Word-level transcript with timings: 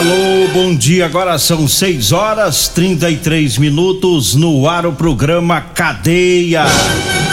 Alô, 0.00 0.48
bom 0.54 0.74
dia. 0.74 1.04
Agora 1.04 1.38
são 1.38 1.68
6 1.68 2.10
horas 2.10 2.68
33 2.68 3.58
minutos 3.58 4.34
no 4.34 4.66
ar 4.66 4.86
o 4.86 4.92
programa 4.92 5.60
Cadeia. 5.60 6.64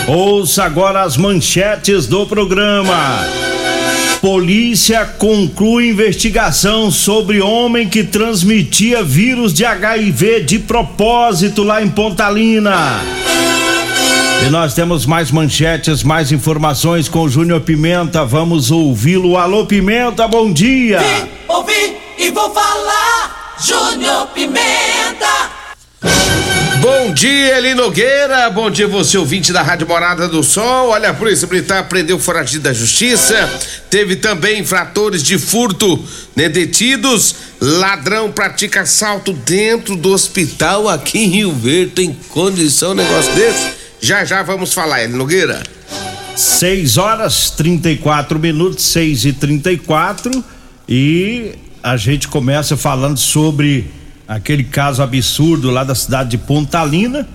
Ouça 0.06 0.66
agora 0.66 1.04
as 1.04 1.16
manchetes 1.16 2.08
do 2.08 2.26
programa. 2.26 3.26
Polícia 4.20 5.06
conclui 5.06 5.92
investigação 5.92 6.92
sobre 6.92 7.40
homem 7.40 7.88
que 7.88 8.04
transmitia 8.04 9.02
vírus 9.02 9.54
de 9.54 9.64
HIV 9.64 10.42
de 10.42 10.60
propósito 10.60 11.64
lá 11.64 11.82
em 11.82 11.88
Pontalina. 11.88 13.00
E 14.46 14.50
nós 14.50 14.74
temos 14.74 15.06
mais 15.06 15.32
manchetes, 15.32 16.04
mais 16.04 16.34
informações 16.34 17.08
com 17.08 17.22
o 17.22 17.30
Júnior 17.30 17.62
Pimenta. 17.62 18.26
Vamos 18.26 18.72
ouvi-lo. 18.72 19.38
Alô, 19.38 19.66
Pimenta, 19.66 20.28
bom 20.28 20.52
dia. 20.52 21.00
Vim, 21.00 21.30
ouvi 21.48 21.97
e 22.18 22.32
vou 22.32 22.54
falar. 22.54 23.56
Júnior 23.60 24.28
Pimenta. 24.28 25.58
Bom 26.80 27.12
dia, 27.12 27.58
Eli 27.58 27.74
Nogueira. 27.74 28.50
Bom 28.52 28.70
dia, 28.70 28.88
você 28.88 29.18
ouvinte 29.18 29.52
da 29.52 29.62
Rádio 29.62 29.88
Morada 29.88 30.28
do 30.28 30.44
Sol. 30.44 30.90
Olha, 30.90 31.10
a 31.10 31.14
Polícia 31.14 31.48
Militar 31.48 31.88
prendeu 31.90 32.20
foragido 32.20 32.64
da 32.64 32.74
Justiça. 32.74 33.50
Teve 33.90 34.16
também 34.16 34.60
infratores 34.60 35.24
de 35.24 35.40
furto 35.40 36.02
né, 36.36 36.48
detidos. 36.48 37.36
Ladrão 37.60 38.32
pratica 38.32 38.82
assalto 38.82 39.34
dentro 39.34 39.96
do 39.96 40.12
hospital 40.12 40.88
aqui 40.88 41.20
em 41.20 41.28
Rio 41.28 41.52
Verde. 41.52 41.92
Tem 41.94 42.18
condição 42.30 42.92
um 42.92 42.96
negócio 42.96 43.34
desse? 43.34 43.72
Já 44.00 44.24
já 44.24 44.44
vamos 44.44 44.74
falar, 44.74 45.04
Eli 45.04 45.14
Nogueira. 45.14 45.64
6 46.36 46.98
horas 46.98 47.50
34 47.50 48.38
minutos, 48.38 48.86
6 48.86 49.26
e 49.26 49.34
34 49.34 50.44
e 50.88 51.67
a 51.82 51.98
gente 51.98 52.28
começa 52.28 52.76
falando 52.76 53.18
sobre 53.18 53.92
aquele 54.28 54.64
caso 54.64 55.02
absurdo 55.02 55.72
lá 55.72 55.84
da 55.84 55.96
cidade 55.96 56.32
de 56.32 56.38
Pontalina 56.38 57.28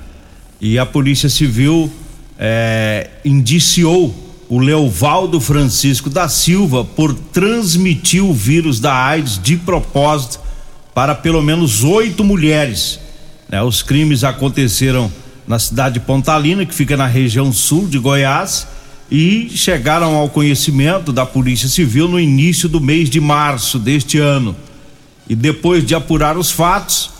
e 0.60 0.78
a 0.78 0.84
Polícia 0.84 1.28
Civil 1.28 1.90
eh, 2.38 3.08
indiciou 3.24 4.14
o 4.48 4.58
Leovaldo 4.58 5.40
Francisco 5.40 6.10
da 6.10 6.28
Silva 6.28 6.84
por 6.84 7.14
transmitir 7.14 8.22
o 8.22 8.34
vírus 8.34 8.78
da 8.78 8.94
AIDS 8.94 9.40
de 9.42 9.56
propósito 9.56 10.40
para 10.94 11.14
pelo 11.14 11.40
menos 11.40 11.82
oito 11.82 12.22
mulheres. 12.22 13.00
né? 13.48 13.62
Os 13.62 13.82
crimes 13.82 14.24
aconteceram 14.24 15.10
na 15.46 15.58
cidade 15.58 15.94
de 15.94 16.00
Pontalina, 16.00 16.66
que 16.66 16.74
fica 16.74 16.96
na 16.96 17.06
região 17.06 17.52
sul 17.52 17.88
de 17.88 17.98
Goiás, 17.98 18.66
e 19.12 19.50
chegaram 19.54 20.16
ao 20.16 20.30
conhecimento 20.30 21.12
da 21.12 21.26
Polícia 21.26 21.68
Civil 21.68 22.08
no 22.08 22.18
início 22.18 22.66
do 22.66 22.80
mês 22.80 23.10
de 23.10 23.20
março 23.20 23.78
deste 23.78 24.16
ano. 24.16 24.56
E 25.28 25.34
depois 25.34 25.84
de 25.84 25.94
apurar 25.94 26.38
os 26.38 26.50
fatos, 26.50 27.10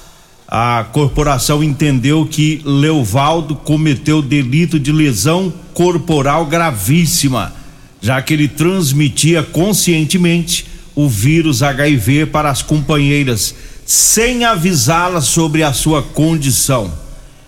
a 0.49 0.87
corporação 0.91 1.63
entendeu 1.63 2.25
que 2.25 2.63
Leovaldo 2.65 3.55
cometeu 3.55 4.23
delito 4.23 4.81
de 4.81 4.91
lesão 4.91 5.53
corporal 5.75 6.47
gravíssima, 6.47 7.53
já 8.01 8.23
que 8.23 8.33
ele 8.33 8.49
transmitia 8.49 9.43
conscientemente 9.43 10.65
o 10.95 11.07
vírus 11.11 11.63
HIV 11.63 12.25
para 12.25 12.49
as 12.49 12.63
companheiras, 12.63 13.55
sem 13.85 14.47
avisá-las 14.47 15.27
sobre 15.27 15.63
a 15.63 15.75
sua 15.75 16.03
condição. 16.03 16.91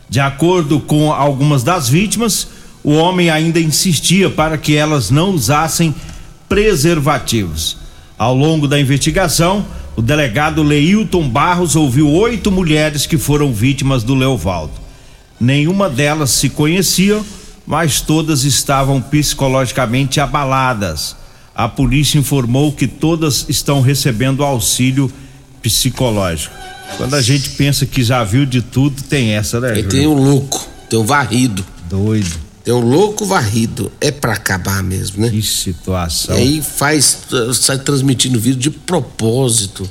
De 0.06 0.20
acordo 0.20 0.80
com 0.80 1.10
algumas 1.10 1.62
das 1.62 1.88
vítimas, 1.88 2.48
o 2.84 2.92
homem 2.92 3.30
ainda 3.30 3.58
insistia 3.58 4.28
para 4.28 4.58
que 4.58 4.76
elas 4.76 5.10
não 5.10 5.30
usassem 5.30 5.94
preservativos. 6.46 7.78
Ao 8.18 8.36
longo 8.36 8.68
da 8.68 8.78
investigação, 8.78 9.64
o 9.96 10.02
delegado 10.02 10.62
Leilton 10.62 11.26
Barros 11.28 11.74
ouviu 11.74 12.10
oito 12.10 12.52
mulheres 12.52 13.06
que 13.06 13.16
foram 13.16 13.52
vítimas 13.52 14.04
do 14.04 14.14
Leovaldo. 14.14 14.74
Nenhuma 15.40 15.88
delas 15.88 16.30
se 16.30 16.50
conhecia, 16.50 17.22
mas 17.66 18.02
todas 18.02 18.44
estavam 18.44 19.00
psicologicamente 19.00 20.20
abaladas. 20.20 21.16
A 21.54 21.68
polícia 21.68 22.18
informou 22.18 22.70
que 22.72 22.86
todas 22.86 23.46
estão 23.48 23.80
recebendo 23.80 24.44
auxílio 24.44 25.10
psicológico. 25.62 26.54
Quando 26.98 27.14
a 27.14 27.22
gente 27.22 27.50
pensa 27.50 27.86
que 27.86 28.02
já 28.04 28.22
viu 28.22 28.44
de 28.44 28.60
tudo, 28.60 29.02
tem 29.02 29.30
essa, 29.30 29.58
né? 29.58 29.74
Júlio? 29.74 29.88
tem 29.88 30.06
um 30.06 30.14
louco, 30.14 30.68
tem 30.90 30.98
um 30.98 31.04
varrido. 31.04 31.64
Doido. 31.88 32.43
Tem 32.64 32.72
um 32.72 32.80
louco 32.80 33.26
varrido. 33.26 33.92
É 34.00 34.10
pra 34.10 34.32
acabar 34.32 34.82
mesmo, 34.82 35.20
né? 35.22 35.30
Que 35.30 35.42
situação. 35.42 36.34
E 36.36 36.38
aí 36.40 36.62
faz, 36.62 37.18
sai 37.54 37.78
transmitindo 37.78 38.40
vídeo 38.40 38.58
de 38.58 38.70
propósito. 38.70 39.88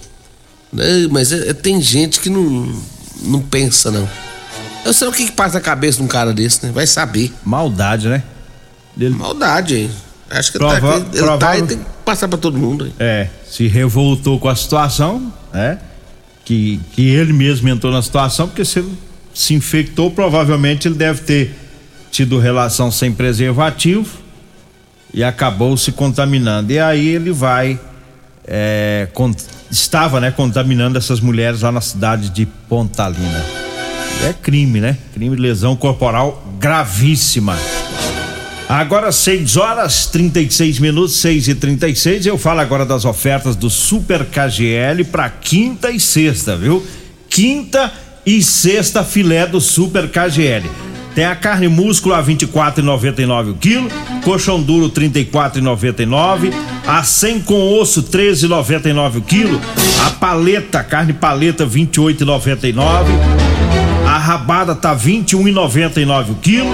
Né? 0.71 1.07
Mas 1.11 1.31
é- 1.31 1.49
é- 1.49 1.53
tem 1.53 1.79
gente 1.79 2.19
que 2.19 2.29
não, 2.29 2.73
não 3.21 3.39
pensa, 3.41 3.91
não. 3.91 4.09
Eu 4.83 4.91
sei 4.91 5.07
o 5.07 5.11
que, 5.11 5.25
que 5.25 5.31
passa 5.31 5.55
na 5.55 5.61
cabeça 5.61 5.99
de 5.99 6.03
um 6.03 6.07
cara 6.07 6.33
desse, 6.33 6.65
né? 6.65 6.71
Vai 6.73 6.87
saber. 6.87 7.31
Maldade, 7.45 8.07
né? 8.09 8.23
Ele, 8.97 9.13
Maldade. 9.15 9.89
Acho 10.29 10.51
que 10.51 10.57
Prova- 10.57 10.95
ele 10.95 11.05
tá, 11.05 11.17
ele 11.17 11.37
tá 11.37 11.57
e 11.57 11.61
tem 11.63 11.77
que 11.77 11.85
passar 12.03 12.27
pra 12.27 12.37
todo 12.39 12.57
mundo 12.57 12.85
aí. 12.85 12.93
é, 12.99 13.29
se 13.47 13.67
revoltou 13.67 14.39
com 14.39 14.49
a 14.49 14.55
situação, 14.55 15.31
né? 15.53 15.77
Que, 16.43 16.79
que 16.93 17.07
ele 17.07 17.31
mesmo 17.31 17.69
entrou 17.69 17.93
na 17.93 18.01
situação, 18.01 18.47
porque 18.47 18.65
se 18.65 18.83
se 19.33 19.53
infectou, 19.55 20.11
provavelmente 20.11 20.87
ele 20.87 20.95
deve 20.95 21.21
ter 21.21 21.55
tido 22.13 22.37
relação 22.37 22.91
sem 22.91 23.11
preservativo 23.11 24.07
e 25.11 25.23
acabou 25.23 25.75
se 25.75 25.91
contaminando. 25.91 26.71
E 26.71 26.77
aí 26.77 27.07
ele 27.07 27.31
vai. 27.31 27.79
é, 28.47 29.07
estava, 29.71 30.21
né, 30.21 30.29
contaminando 30.29 30.95
essas 30.95 31.19
mulheres 31.19 31.61
lá 31.61 31.71
na 31.71 31.81
cidade 31.81 32.29
de 32.29 32.45
Pontalina. 32.45 33.43
É 34.23 34.31
crime, 34.31 34.79
né? 34.79 34.95
Crime 35.11 35.35
de 35.35 35.41
lesão 35.41 35.75
corporal 35.75 36.43
gravíssima. 36.59 37.57
Agora 38.69 39.11
6 39.11 39.57
horas 39.57 40.05
36 40.05 40.79
minutos, 40.79 41.15
6 41.17 41.47
e 41.47 41.55
36 41.55 42.25
Eu 42.27 42.37
falo 42.37 42.59
agora 42.59 42.85
das 42.85 43.05
ofertas 43.05 43.55
do 43.55 43.69
Super 43.69 44.25
KGL 44.25 45.03
para 45.05 45.29
quinta 45.29 45.89
e 45.89 45.99
sexta, 45.99 46.55
viu? 46.55 46.85
Quinta 47.27 47.91
e 48.23 48.41
sexta 48.43 49.03
filé 49.03 49.47
do 49.47 49.59
Super 49.59 50.09
KGL. 50.09 50.92
Tem 51.15 51.25
a 51.25 51.35
carne 51.35 51.67
músculo 51.67 52.15
a 52.15 52.23
24,99 52.23 53.51
o 53.51 53.53
quilo, 53.55 53.87
colchão 54.23 54.61
duro 54.61 54.89
34,99, 54.89 56.51
a 56.87 57.03
100 57.03 57.41
com 57.41 57.79
osso 57.79 58.03
13,99 58.03 59.17
o 59.17 59.21
quilo, 59.21 59.61
a 60.05 60.09
paleta, 60.09 60.83
carne 60.83 61.13
paleta 61.13 61.67
28,99. 61.67 62.83
A 64.07 64.17
rabada 64.17 64.75
tá 64.75 64.95
21,99 64.95 66.31
o 66.31 66.35
quilo. 66.35 66.69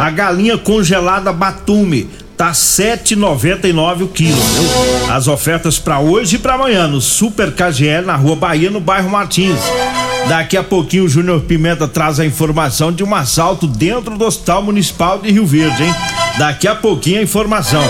A 0.00 0.10
galinha 0.10 0.58
congelada 0.58 1.32
Batume 1.32 2.08
tá 2.36 2.52
7,99 2.52 4.02
o 4.02 4.08
quilo. 4.08 4.36
viu? 4.36 5.12
As 5.12 5.28
ofertas 5.28 5.78
para 5.78 6.00
hoje 6.00 6.36
e 6.36 6.38
para 6.38 6.54
amanhã 6.54 6.86
no 6.86 7.00
Super 7.00 7.52
KGL 7.52 8.06
na 8.06 8.16
Rua 8.16 8.36
Bahia, 8.36 8.70
no 8.70 8.80
bairro 8.80 9.10
Martins. 9.10 9.60
Daqui 10.28 10.56
a 10.56 10.64
pouquinho 10.64 11.04
o 11.04 11.08
Júnior 11.08 11.42
Pimenta 11.42 11.86
traz 11.86 12.18
a 12.18 12.24
informação 12.24 12.90
de 12.90 13.04
um 13.04 13.14
assalto 13.14 13.66
dentro 13.66 14.16
do 14.16 14.24
Hospital 14.24 14.62
Municipal 14.62 15.18
de 15.18 15.30
Rio 15.30 15.46
Verde, 15.46 15.84
hein? 15.84 15.94
Daqui 16.38 16.66
a 16.66 16.74
pouquinho 16.74 17.20
a 17.20 17.22
informação. 17.22 17.82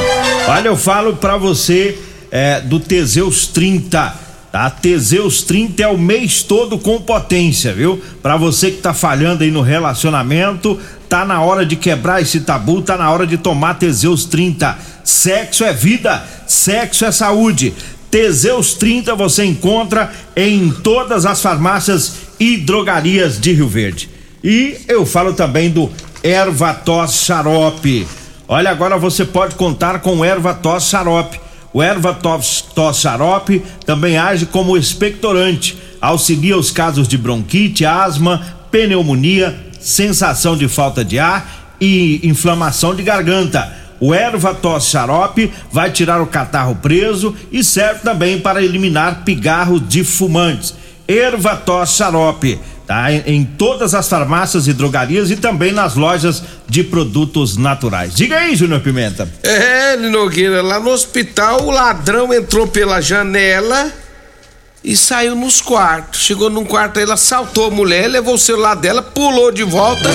Olha, 0.48 0.68
eu 0.68 0.76
falo 0.76 1.14
para 1.16 1.36
você 1.36 1.98
é, 2.30 2.60
do 2.60 2.80
Teseus 2.80 3.46
30. 3.46 4.24
Tá? 4.50 4.70
Teseus 4.70 5.42
30 5.42 5.82
é 5.82 5.88
o 5.88 5.96
mês 5.96 6.42
todo 6.42 6.78
com 6.78 7.00
potência, 7.00 7.72
viu? 7.72 8.02
Pra 8.22 8.36
você 8.36 8.70
que 8.70 8.82
tá 8.82 8.92
falhando 8.92 9.42
aí 9.42 9.50
no 9.50 9.62
relacionamento, 9.62 10.78
tá 11.08 11.24
na 11.24 11.40
hora 11.40 11.64
de 11.64 11.76
quebrar 11.76 12.20
esse 12.20 12.40
tabu, 12.40 12.82
tá 12.82 12.96
na 12.96 13.10
hora 13.10 13.26
de 13.26 13.38
tomar 13.38 13.74
Teseus 13.74 14.24
30. 14.24 14.76
Sexo 15.02 15.64
é 15.64 15.72
vida, 15.72 16.24
sexo 16.46 17.04
é 17.04 17.12
saúde. 17.12 17.74
Teseus 18.10 18.74
30 18.74 19.14
você 19.16 19.44
encontra 19.44 20.12
em 20.36 20.70
todas 20.70 21.26
as 21.26 21.42
farmácias 21.42 22.23
e 22.38 22.56
drogarias 22.56 23.40
de 23.40 23.52
Rio 23.52 23.68
Verde. 23.68 24.08
E 24.42 24.76
eu 24.88 25.06
falo 25.06 25.32
também 25.32 25.70
do 25.70 25.90
Erva 26.22 26.74
Tos 26.74 27.24
Xarope. 27.24 28.06
Olha, 28.46 28.70
agora 28.70 28.98
você 28.98 29.24
pode 29.24 29.54
contar 29.54 30.00
com 30.00 30.24
Erva 30.24 30.52
Tos 30.54 30.84
Xarope 30.84 31.44
O 31.74 31.82
erva 31.82 32.14
tos, 32.14 32.64
xarope 32.94 33.60
também 33.84 34.16
age 34.16 34.46
como 34.46 34.76
expectorante, 34.76 35.76
auxilia 36.00 36.56
os 36.56 36.70
casos 36.70 37.08
de 37.08 37.18
bronquite, 37.18 37.84
asma, 37.84 38.40
pneumonia, 38.70 39.58
sensação 39.80 40.56
de 40.56 40.68
falta 40.68 41.04
de 41.04 41.18
ar 41.18 41.74
e 41.80 42.20
inflamação 42.22 42.94
de 42.94 43.02
garganta. 43.02 43.72
O 43.98 44.14
erva 44.14 44.54
tos 44.54 44.84
xarope 44.84 45.52
vai 45.72 45.90
tirar 45.90 46.22
o 46.22 46.28
catarro 46.28 46.76
preso 46.76 47.34
e 47.50 47.64
serve 47.64 48.02
também 48.02 48.38
para 48.38 48.62
eliminar 48.62 49.24
pigarros 49.24 49.82
de 49.88 50.04
fumantes. 50.04 50.76
Erva 51.06 51.56
tos 51.56 51.90
xarope 51.90 52.58
tá? 52.86 53.12
Em, 53.12 53.44
todas 53.44 53.94
as 53.94 54.08
farmácias 54.08 54.66
e 54.68 54.72
drogarias 54.72 55.30
e 55.30 55.36
também 55.36 55.72
nas 55.72 55.94
lojas 55.94 56.42
de 56.68 56.84
produtos 56.84 57.56
naturais. 57.56 58.14
Diga 58.14 58.36
aí, 58.36 58.54
Júnior 58.54 58.80
Pimenta. 58.80 59.28
É, 59.42 59.96
Linogueira, 59.96 60.62
lá 60.62 60.78
no 60.78 60.90
hospital 60.90 61.64
o 61.64 61.70
ladrão 61.70 62.32
entrou 62.32 62.66
pela 62.66 63.00
janela 63.00 63.90
e 64.82 64.96
saiu 64.96 65.34
nos 65.34 65.60
quartos. 65.60 66.20
Chegou 66.20 66.50
num 66.50 66.64
quarto, 66.64 67.00
ele 67.00 67.12
assaltou 67.12 67.68
a 67.68 67.70
mulher, 67.70 68.08
levou 68.08 68.34
o 68.34 68.38
celular 68.38 68.74
dela, 68.74 69.02
pulou 69.02 69.50
de 69.50 69.62
volta 69.62 70.08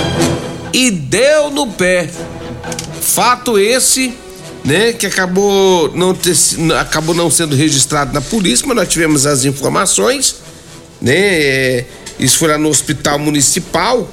e 0.71 0.91
deu 0.91 1.49
no 1.49 1.67
pé. 1.67 2.09
Fato 3.01 3.57
esse, 3.57 4.13
né, 4.63 4.93
que 4.93 5.07
acabou 5.07 5.91
não 5.95 6.13
ter, 6.13 6.35
acabou 6.79 7.15
não 7.15 7.31
sendo 7.31 7.55
registrado 7.55 8.13
na 8.13 8.21
polícia, 8.21 8.67
mas 8.67 8.75
nós 8.75 8.87
tivemos 8.87 9.25
as 9.25 9.45
informações, 9.45 10.35
né? 11.01 11.13
É, 11.15 11.85
isso 12.19 12.37
foi 12.37 12.49
lá 12.49 12.57
no 12.57 12.69
hospital 12.69 13.17
municipal. 13.19 14.09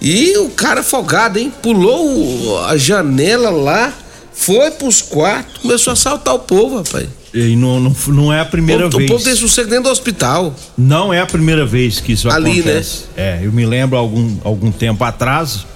E 0.00 0.36
o 0.38 0.50
cara 0.50 0.82
folgado, 0.82 1.38
hein? 1.38 1.52
Pulou 1.62 2.62
a 2.66 2.76
janela 2.76 3.50
lá, 3.50 3.92
foi 4.32 4.70
pros 4.72 5.00
quartos, 5.00 5.62
começou 5.62 5.90
a 5.90 5.94
assaltar 5.94 6.34
o 6.34 6.40
povo, 6.40 6.78
rapaz. 6.78 7.08
E 7.32 7.56
não, 7.56 7.80
não, 7.80 7.96
não 8.08 8.32
é 8.32 8.40
a 8.40 8.44
primeira 8.44 8.86
o, 8.86 8.90
vez. 8.90 9.10
O 9.10 9.12
povo 9.12 9.24
tem 9.24 9.34
sossego 9.34 9.68
dentro 9.68 9.84
do 9.84 9.90
hospital. 9.90 10.54
Não 10.76 11.12
é 11.12 11.20
a 11.20 11.26
primeira 11.26 11.66
vez 11.66 12.00
que 12.00 12.12
isso 12.12 12.30
Ali, 12.30 12.60
acontece. 12.60 12.64
né? 12.64 12.72
acontece. 12.72 13.04
É, 13.16 13.40
eu 13.42 13.52
me 13.52 13.66
lembro 13.66 13.96
algum, 13.96 14.36
algum 14.44 14.70
tempo 14.70 15.02
atrás, 15.02 15.66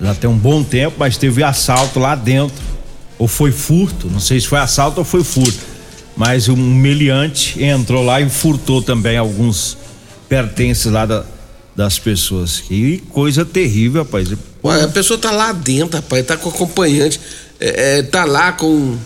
já 0.00 0.14
tem 0.14 0.28
um 0.28 0.36
bom 0.36 0.64
tempo, 0.64 0.96
mas 0.98 1.16
teve 1.16 1.42
assalto 1.44 2.00
lá 2.00 2.14
dentro. 2.14 2.56
Ou 3.18 3.28
foi 3.28 3.52
furto, 3.52 4.08
não 4.10 4.18
sei 4.18 4.40
se 4.40 4.48
foi 4.48 4.58
assalto 4.58 4.98
ou 4.98 5.04
foi 5.04 5.22
furto. 5.22 5.71
Mas 6.16 6.48
um 6.48 6.56
meliante 6.56 7.62
entrou 7.62 8.04
lá 8.04 8.20
e 8.20 8.28
furtou 8.28 8.82
também 8.82 9.16
alguns 9.16 9.76
pertences 10.28 10.86
lá 10.92 11.06
da, 11.06 11.24
das 11.74 11.98
pessoas. 11.98 12.60
Que 12.60 12.98
coisa 13.10 13.44
terrível, 13.44 14.02
rapaz. 14.02 14.28
Ué, 14.64 14.82
a 14.82 14.88
pessoa 14.88 15.18
tá 15.18 15.30
lá 15.30 15.52
dentro, 15.52 15.96
rapaz, 15.96 16.24
tá 16.26 16.36
com 16.36 16.48
acompanhante, 16.48 17.18
é, 17.58 17.98
é, 17.98 18.02
tá 18.02 18.24
lá 18.24 18.52
com, 18.52 18.96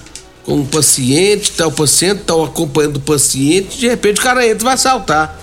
com 0.44 0.60
o 0.60 0.66
paciente, 0.66 1.52
tá 1.52 1.66
o 1.66 1.72
paciente, 1.72 2.22
tá 2.26 2.34
acompanhando 2.34 2.96
o 2.96 3.00
paciente, 3.00 3.78
de 3.78 3.88
repente 3.88 4.20
o 4.20 4.22
cara 4.22 4.44
entra 4.44 4.62
e 4.62 4.64
vai 4.64 4.74
assaltar. 4.74 5.40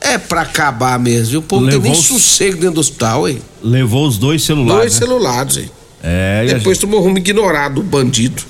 É 0.00 0.18
pra 0.18 0.42
acabar 0.42 0.98
mesmo? 0.98 1.38
O 1.38 1.42
povo 1.42 1.64
Levou 1.64 1.80
tem 1.80 1.90
nem 1.92 2.00
os- 2.00 2.06
sossego 2.06 2.56
dentro 2.56 2.74
do 2.74 2.80
hospital, 2.80 3.28
hein? 3.28 3.40
Levou 3.62 4.06
os 4.06 4.18
dois 4.18 4.42
celulares. 4.42 4.80
Dois 4.80 4.92
né? 4.94 4.98
celulares, 4.98 5.56
hein? 5.56 5.70
É, 6.02 6.44
Depois 6.46 6.76
tomou 6.76 7.00
rumo 7.00 7.16
ignorado, 7.16 7.80
o 7.80 7.82
bandido. 7.82 8.42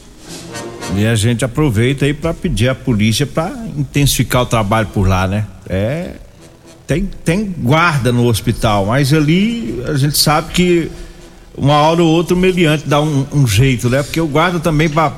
E 0.97 1.07
a 1.07 1.15
gente 1.15 1.45
aproveita 1.45 2.05
aí 2.05 2.15
pra 2.15 2.33
pedir 2.33 2.69
à 2.69 2.75
polícia 2.75 3.27
pra 3.27 3.51
intensificar 3.77 4.43
o 4.43 4.47
trabalho 4.47 4.89
por 4.89 5.09
lá, 5.09 5.27
né? 5.27 5.47
É. 5.69 6.13
Tem, 6.87 7.09
tem 7.25 7.55
guarda 7.59 8.13
no 8.13 8.27
hospital, 8.27 8.87
mas 8.87 9.13
ali 9.13 9.83
a 9.89 9.95
gente 9.95 10.19
sabe 10.19 10.53
que 10.53 10.91
uma 11.57 11.75
hora 11.75 12.03
ou 12.03 12.09
outra 12.09 12.35
o 12.35 12.39
meliante 12.39 12.87
dá 12.87 13.01
um, 13.01 13.27
um 13.33 13.47
jeito, 13.47 13.89
né? 13.89 14.03
Porque 14.03 14.21
o 14.21 14.27
guarda 14.27 14.61
também 14.61 14.89
pra 14.89 15.13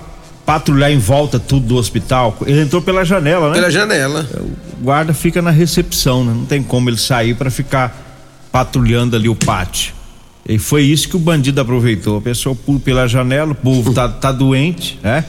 patrulhar 0.45 0.93
em 0.93 0.99
volta 0.99 1.41
tudo 1.41 1.67
do 1.67 1.77
hospital. 1.77 2.37
Ele 2.47 2.61
entrou 2.61 2.81
pela 2.81 3.05
janela, 3.05 3.49
né? 3.49 3.55
Pela 3.55 3.71
janela. 3.71 4.27
O 4.81 4.85
guarda 4.85 5.13
fica 5.13 5.43
na 5.43 5.51
recepção, 5.51 6.25
né? 6.25 6.33
Não 6.33 6.47
tem 6.47 6.63
como 6.63 6.89
ele 6.89 6.99
sair 6.99 7.35
para 7.35 7.51
ficar 7.51 8.05
patrulhando 8.53 9.17
ali 9.17 9.29
o 9.29 9.35
pátio. 9.35 9.93
E 10.49 10.59
foi 10.59 10.83
isso 10.83 11.09
que 11.09 11.17
o 11.17 11.19
bandido 11.19 11.61
aproveitou. 11.61 12.19
A 12.19 12.21
pessoa 12.21 12.55
pula 12.55 12.79
pela 12.79 13.09
janela, 13.09 13.51
o 13.51 13.55
povo 13.55 13.93
tá, 13.93 14.09
tá 14.09 14.31
doente, 14.31 14.99
né? 15.03 15.25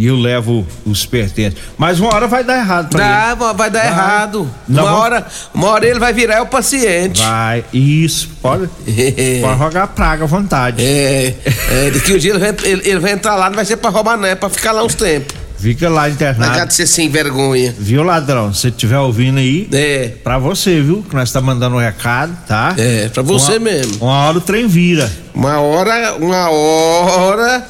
E 0.00 0.06
eu 0.06 0.16
levo 0.16 0.66
os 0.86 1.04
pertences. 1.04 1.58
Mas 1.76 2.00
uma 2.00 2.14
hora 2.14 2.26
vai 2.26 2.42
dar 2.42 2.56
errado 2.56 2.88
pra 2.88 3.06
Dá, 3.06 3.34
vai- 3.34 3.54
vai 3.54 3.70
dar 3.70 3.80
Vai. 3.80 3.88
errado. 3.88 4.50
Não, 4.66 4.82
uma, 4.82 4.90
vamos- 4.92 5.04
hora, 5.04 5.26
uma 5.52 5.68
hora 5.68 5.86
ele 5.86 5.98
vai 5.98 6.12
virar 6.14 6.40
o 6.40 6.46
paciente. 6.46 7.20
ele. 7.20 7.28
Vai, 7.30 7.64
isso, 7.70 8.30
pode, 8.40 8.66
pode 9.42 9.58
jogar 9.58 9.86
praga 9.88 10.24
à 10.24 10.26
vontade. 10.26 10.82
É, 10.82 11.34
é, 11.70 11.90
daqui 11.90 12.14
um 12.14 12.18
dia 12.18 12.30
ele 12.30 12.38
vai, 12.38 12.54
ele, 12.62 12.82
ele 12.88 12.98
vai 12.98 13.12
entrar 13.12 13.36
lá, 13.36 13.50
não 13.50 13.56
vai 13.56 13.64
ser 13.66 13.76
pra 13.76 13.90
roubar, 13.90 14.16
não, 14.16 14.24
é 14.26 14.34
pra 14.34 14.48
ficar 14.48 14.72
lá 14.72 14.82
uns 14.82 14.94
tempos. 14.94 15.36
Fica 15.58 15.90
lá 15.90 16.08
internado. 16.08 16.66
de 16.66 16.72
ser 16.72 16.86
sem 16.86 17.10
vergonha. 17.10 17.74
Viu, 17.78 18.02
ladrão? 18.02 18.54
Se 18.54 18.68
estiver 18.68 18.96
ouvindo 18.98 19.36
aí, 19.36 19.68
É, 19.70 20.12
pra 20.24 20.38
você, 20.38 20.80
viu? 20.80 21.04
Que 21.06 21.14
nós 21.14 21.30
tá 21.30 21.42
mandando 21.42 21.76
um 21.76 21.78
recado, 21.78 22.34
tá? 22.48 22.74
é, 22.78 23.10
pra 23.10 23.22
você 23.22 23.58
Uma- 23.58 23.70
mesmo. 23.70 23.98
Uma 24.02 24.14
hora 24.28 24.38
o 24.38 24.40
trem 24.40 24.66
vira. 24.66 25.12
Uma 25.34 25.60
hora, 25.60 26.14
uma 26.18 26.48
hora, 26.48 27.62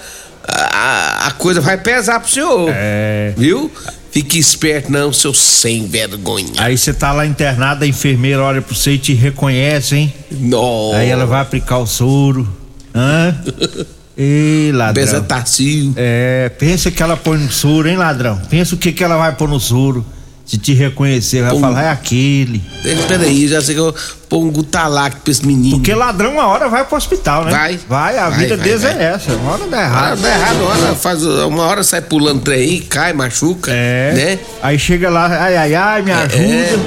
a, 0.46 1.28
a 1.28 1.30
coisa 1.32 1.60
vai 1.60 1.76
pesar 1.76 2.20
pro 2.20 2.30
senhor. 2.30 2.70
É. 2.72 3.32
Viu? 3.36 3.70
Fique 4.10 4.38
esperto, 4.38 4.90
não, 4.90 5.12
seu 5.12 5.32
sem 5.32 5.86
vergonha. 5.86 6.52
Aí 6.58 6.76
você 6.76 6.92
tá 6.92 7.12
lá 7.12 7.24
internado, 7.24 7.84
a 7.84 7.86
enfermeira 7.86 8.42
olha 8.42 8.60
pra 8.60 8.74
você 8.74 8.92
e 8.92 8.98
te 8.98 9.14
reconhece, 9.14 9.94
hein? 9.94 10.14
Nossa. 10.32 10.96
Aí 10.96 11.08
ela 11.08 11.26
vai 11.26 11.40
aplicar 11.40 11.78
o 11.78 11.86
soro. 11.86 12.48
Hã? 12.94 13.36
Ei, 14.18 14.72
ladrão. 14.72 15.02
Bezetacil. 15.02 15.94
É, 15.96 16.50
pensa 16.58 16.90
que 16.90 17.02
ela 17.02 17.16
põe 17.16 17.38
no 17.38 17.50
soro, 17.50 17.88
hein, 17.88 17.96
ladrão? 17.96 18.36
Pensa 18.50 18.74
o 18.74 18.78
que 18.78 18.92
que 18.92 19.02
ela 19.02 19.16
vai 19.16 19.34
pôr 19.34 19.48
no 19.48 19.60
soro. 19.60 20.04
Se 20.50 20.58
te 20.58 20.74
reconhecer, 20.74 21.42
vai 21.44 21.60
falar, 21.60 21.82
é 21.84 21.90
aquele. 21.90 22.60
Espera 22.84 23.22
aí, 23.22 23.46
já 23.46 23.62
sei 23.62 23.76
que 23.76 23.80
eu 23.80 23.94
pôr 24.28 24.40
um 24.44 24.50
gutalac 24.50 25.18
pra 25.20 25.30
esse 25.30 25.46
menino. 25.46 25.76
Porque 25.76 25.94
ladrão 25.94 26.32
uma 26.32 26.48
hora 26.48 26.68
vai 26.68 26.84
pro 26.84 26.96
hospital, 26.96 27.44
né? 27.44 27.52
Vai. 27.52 27.78
Vai, 27.88 28.18
a 28.18 28.28
Vai, 28.30 28.38
vida 28.40 28.56
vai, 28.56 28.64
deles 28.66 28.82
vai. 28.82 28.98
é 28.98 29.02
essa. 29.14 29.32
Uma 29.34 29.52
hora 29.52 29.66
dá 29.68 29.80
errado. 29.80 30.20
dá 30.20 30.28
errado, 30.28 30.56
uma 30.56 30.70
hora, 30.70 30.94
faz, 30.96 31.22
uma 31.24 31.62
hora 31.62 31.84
sai 31.84 32.00
pulando 32.00 32.40
trem 32.40 32.58
aí, 32.58 32.80
cai, 32.80 33.12
machuca. 33.12 33.70
É. 33.72 34.12
Né? 34.12 34.38
Aí 34.60 34.76
chega 34.76 35.08
lá, 35.08 35.26
ai, 35.28 35.56
ai, 35.56 35.74
ai, 35.76 36.02
me 36.02 36.10
ajuda. 36.10 36.80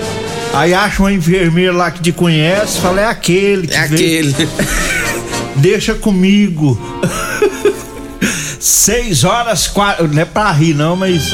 Aí 0.56 0.74
acha 0.74 1.02
uma 1.02 1.14
enfermeira 1.14 1.72
lá 1.72 1.90
que 1.90 2.02
te 2.02 2.12
conhece, 2.12 2.82
fala, 2.82 3.00
é 3.00 3.06
aquele 3.06 3.66
que 3.68 3.74
É 3.76 3.88
veio. 3.88 4.30
aquele. 4.30 4.50
Deixa 5.56 5.94
comigo. 5.96 6.78
Seis 8.60 9.24
horas, 9.24 9.68
quatro. 9.68 10.08
Não 10.08 10.22
é 10.22 10.26
pra 10.26 10.52
rir, 10.52 10.74
não, 10.74 10.98
mas. 10.98 11.32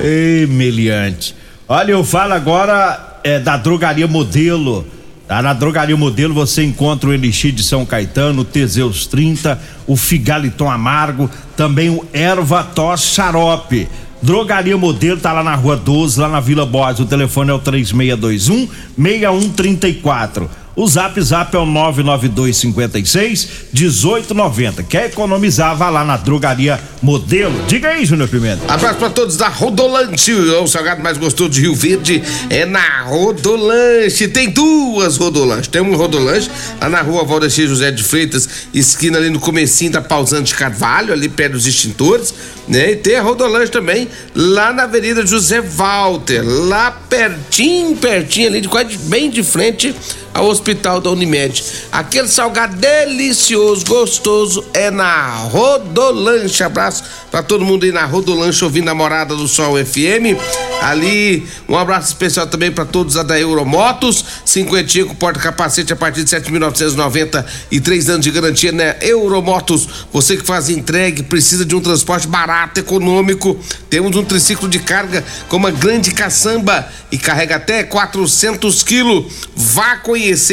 Ei, 0.00 0.46
meliante. 0.46 1.39
Olha, 1.72 1.92
eu 1.92 2.02
falo 2.02 2.32
agora 2.32 3.20
é, 3.22 3.38
da 3.38 3.56
drogaria 3.56 4.08
modelo. 4.08 4.84
Tá? 5.28 5.40
Na 5.40 5.52
drogaria 5.52 5.96
modelo 5.96 6.34
você 6.34 6.64
encontra 6.64 7.08
o 7.08 7.12
Elixir 7.12 7.52
de 7.52 7.62
São 7.62 7.86
Caetano, 7.86 8.42
o 8.42 8.44
Teseus 8.44 9.06
30, 9.06 9.56
o 9.86 9.96
Figaliton 9.96 10.68
Amargo, 10.68 11.30
também 11.56 11.88
o 11.88 12.04
Erva 12.12 12.64
Tos 12.64 13.02
Xarope. 13.02 13.88
Drogaria 14.20 14.76
Modelo 14.76 15.20
tá 15.20 15.32
lá 15.32 15.44
na 15.44 15.54
rua 15.54 15.76
12, 15.76 16.18
lá 16.18 16.28
na 16.28 16.40
Vila 16.40 16.66
Borges. 16.66 17.00
O 17.00 17.06
telefone 17.06 17.50
é 17.50 17.54
o 17.54 17.60
3621 17.60 18.68
6134. 18.98 20.50
O 20.80 20.88
zap 20.88 21.20
zap 21.20 21.54
é 21.54 21.58
o 21.58 21.66
992 21.66 22.56
56 22.56 23.48
1890. 23.70 24.82
Quer 24.84 25.10
economizar? 25.10 25.76
Vá 25.76 25.90
lá 25.90 26.02
na 26.02 26.16
drogaria 26.16 26.80
Modelo. 27.02 27.66
Diga 27.66 27.90
aí, 27.90 28.06
Júnior 28.06 28.30
Pimenta. 28.30 28.62
Abraço 28.66 28.98
pra 28.98 29.10
todos 29.10 29.36
da 29.36 29.48
Rodolanche, 29.48 30.32
o 30.32 30.66
salgado 30.66 31.02
mais 31.02 31.18
gostoso 31.18 31.50
de 31.50 31.60
Rio 31.60 31.74
Verde 31.74 32.22
é 32.48 32.64
na 32.64 33.02
Rodolanche. 33.02 34.26
Tem 34.28 34.48
duas 34.48 35.18
Rodolanches. 35.18 35.68
Tem 35.68 35.82
um 35.82 35.94
Rodolanche 35.94 36.50
lá 36.80 36.88
na 36.88 37.02
rua 37.02 37.24
Valdecir 37.24 37.68
José 37.68 37.90
de 37.90 38.02
Freitas, 38.02 38.48
esquina 38.72 39.18
ali 39.18 39.28
no 39.28 39.38
comecinho 39.38 39.92
da 39.92 40.00
Pausante 40.00 40.54
Carvalho, 40.54 41.12
ali 41.12 41.28
perto 41.28 41.52
dos 41.52 41.66
extintores, 41.66 42.32
né? 42.66 42.92
E 42.92 42.96
tem 42.96 43.16
a 43.16 43.22
Rodolanche 43.22 43.70
também 43.70 44.08
lá 44.34 44.72
na 44.72 44.84
Avenida 44.84 45.26
José 45.26 45.60
Walter, 45.60 46.42
lá 46.42 46.90
pertinho, 46.90 47.96
pertinho 47.96 48.48
ali, 48.48 48.62
de 48.62 48.68
quase 48.68 48.96
bem 48.96 49.28
de 49.28 49.42
frente 49.42 49.94
ao 50.32 50.46
Hospital 50.46 51.00
da 51.00 51.10
Unimed. 51.10 51.62
Aquele 51.90 52.28
salgado 52.28 52.76
delicioso, 52.76 53.84
gostoso, 53.84 54.64
é 54.72 54.90
na 54.90 55.28
Rodolanche. 55.36 56.62
Abraço 56.62 57.04
pra 57.30 57.42
todo 57.42 57.64
mundo 57.64 57.84
aí 57.84 57.92
na 57.92 58.04
Rodolanche 58.04 58.64
ouvindo 58.64 58.88
a 58.88 58.94
Morada 58.94 59.34
do 59.34 59.46
Sol 59.46 59.76
FM. 59.84 60.38
Ali, 60.82 61.46
um 61.68 61.76
abraço 61.76 62.08
especial 62.08 62.46
também 62.46 62.70
pra 62.70 62.84
todos 62.84 63.16
a 63.16 63.22
da 63.22 63.38
Euromotos. 63.38 64.24
Cinquentinha 64.44 65.04
com 65.04 65.14
porta-capacete 65.14 65.92
a 65.92 65.96
partir 65.96 66.24
de 66.24 66.30
7.990 66.30 67.44
e 67.70 67.80
três 67.80 68.08
anos 68.08 68.24
de 68.24 68.30
garantia, 68.30 68.72
né? 68.72 68.96
Euromotos, 69.00 69.88
você 70.12 70.36
que 70.36 70.44
faz 70.44 70.68
entregue, 70.68 71.22
precisa 71.22 71.64
de 71.64 71.74
um 71.74 71.80
transporte 71.80 72.26
barato, 72.26 72.80
econômico. 72.80 73.58
Temos 73.88 74.16
um 74.16 74.24
triciclo 74.24 74.68
de 74.68 74.78
carga 74.78 75.24
com 75.48 75.56
uma 75.56 75.70
grande 75.70 76.12
caçamba 76.12 76.88
e 77.12 77.18
carrega 77.18 77.56
até 77.56 77.82
400 77.84 78.82
quilos. 78.82 79.32
Vá 79.54 79.96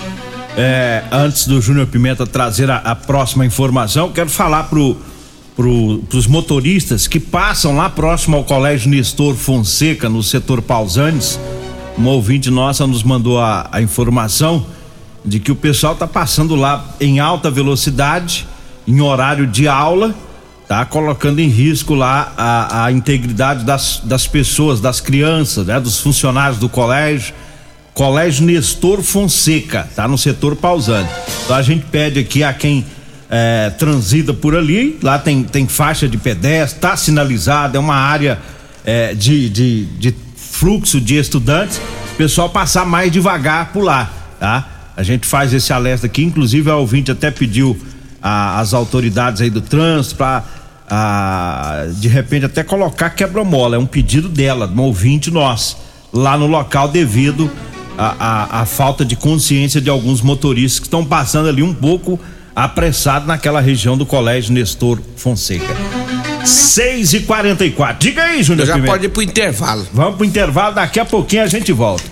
é, 0.57 1.05
antes 1.13 1.47
do 1.47 1.61
Júnior 1.61 1.87
Pimenta 1.87 2.27
trazer 2.27 2.71
a, 2.71 2.79
a, 2.79 2.97
próxima 2.97 3.47
informação, 3.47 4.11
quero 4.11 4.29
falar 4.29 4.65
pro, 4.65 4.97
pro, 5.55 6.03
pros 6.09 6.27
motoristas 6.27 7.07
que 7.07 7.21
passam 7.21 7.77
lá 7.77 7.89
próximo 7.89 8.37
ao 8.37 8.45
Colégio 8.45 8.91
Nestor 8.91 9.37
Fonseca, 9.37 10.09
no 10.09 10.23
setor 10.23 10.61
Pausanes. 10.61 11.39
Uma 11.97 12.11
ouvinte 12.11 12.51
nossa 12.51 12.87
nos 12.87 13.03
mandou 13.03 13.39
a, 13.39 13.69
a 13.71 13.81
informação 13.81 14.67
de 15.25 15.41
que 15.41 15.53
o 15.53 15.57
pessoal 15.57 15.95
tá 15.95 16.07
passando 16.07 16.55
lá 16.55 16.85
em 17.01 17.21
alta 17.21 17.51
velocidade, 17.51 18.47
em 18.87 19.01
horário 19.01 19.47
de 19.47 19.69
aula, 19.69 20.15
tá 20.67 20.85
colocando 20.85 21.41
em 21.41 21.49
risco 21.49 21.95
lá 21.95 22.33
a, 22.37 22.85
a 22.85 22.93
integridade 22.93 23.65
das, 23.65 24.01
das 24.05 24.27
pessoas, 24.27 24.81
das 24.81 25.01
crianças, 25.01 25.67
né, 25.67 25.81
dos 25.81 26.01
funcionários 26.01 26.59
do 26.59 26.69
colégio. 26.69 27.35
Colégio 27.95 28.47
Nestor 28.47 29.03
Fonseca, 29.03 29.89
tá 29.97 30.07
no 30.07 30.17
setor 30.17 30.55
Pausante. 30.55 31.11
Então 31.45 31.57
a 31.57 31.63
gente 31.63 31.85
pede 31.87 32.21
aqui 32.21 32.45
a 32.45 32.53
quem 32.53 32.87
é, 33.29 33.71
transita 33.71 34.33
por 34.33 34.55
ali, 34.55 34.99
lá 35.03 35.19
tem, 35.19 35.43
tem 35.43 35.67
faixa 35.67 36.09
de 36.09 36.17
pedestre, 36.17 36.79
tá 36.79 36.97
sinalizada, 36.97 37.77
é 37.77 37.81
uma 37.81 37.97
área 37.97 38.39
é, 38.85 39.15
de, 39.15 39.49
de, 39.49 39.85
de 39.85 40.15
fluxo 40.37 41.01
de 41.01 41.17
estudantes, 41.17 41.81
pessoal 42.17 42.51
passar 42.51 42.85
mais 42.85 43.13
devagar 43.13 43.73
por 43.73 43.85
lá, 43.85 44.11
tá? 44.41 44.78
A 44.99 45.05
gente 45.05 45.29
faz 45.29 45.55
esse 45.55 45.73
alerta 45.73 46.07
aqui, 46.07 46.25
inclusive 46.25 46.69
a 46.69 46.75
ouvinte 46.75 47.13
até 47.13 47.31
pediu 47.31 47.79
a, 48.21 48.59
as 48.59 48.75
autoridades 48.75 49.41
aí 49.41 49.49
do 49.49 49.61
trânsito 49.61 50.17
para 50.17 50.43
de 52.01 52.09
repente 52.09 52.47
até 52.47 52.65
colocar 52.65 53.11
quebra-mola, 53.11 53.77
é 53.77 53.79
um 53.79 53.87
pedido 53.87 54.29
dela, 54.29 54.67
de 54.67 54.75
um 54.75 54.83
ouvinte 54.83 55.31
nosso, 55.31 55.77
lá 56.13 56.37
no 56.37 56.49
local 56.49 56.89
devido 56.89 57.49
a 57.97 58.65
falta 58.67 59.05
de 59.05 59.15
consciência 59.15 59.81
de 59.81 59.89
alguns 59.89 60.21
motoristas 60.21 60.81
que 60.81 60.87
estão 60.87 61.05
passando 61.05 61.49
ali 61.49 61.63
um 61.63 61.75
pouco 61.75 62.19
apressado 62.57 63.25
naquela 63.25 63.61
região 63.61 63.97
do 63.97 64.05
Colégio 64.05 64.53
Nestor 64.53 64.99
Fonseca. 65.15 65.98
6 66.49 67.13
e 67.15 67.21
44 67.21 67.99
Diga 67.99 68.23
aí, 68.25 68.43
Júnior. 68.43 68.67
Já 68.67 68.75
Pimenta. 68.75 68.93
pode 68.93 69.07
ir 69.07 69.09
pro 69.11 69.23
intervalo. 69.23 69.87
Vamos 69.93 70.17
pro 70.17 70.25
intervalo, 70.25 70.75
daqui 70.75 70.99
a 70.99 71.05
pouquinho 71.05 71.43
a 71.43 71.47
gente 71.47 71.73
volta. 71.73 72.05